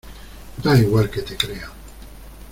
¡da 0.63 0.75
igual 0.79 1.11
que 1.11 1.21
te 1.21 1.37
crean! 1.37 1.69